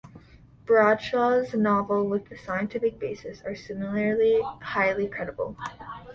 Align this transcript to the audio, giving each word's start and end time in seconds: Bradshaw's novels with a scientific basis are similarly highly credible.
Bradshaw's 0.65 1.53
novels 1.53 2.09
with 2.09 2.31
a 2.31 2.35
scientific 2.35 2.97
basis 2.97 3.43
are 3.43 3.53
similarly 3.55 4.39
highly 4.59 5.07
credible. 5.07 5.55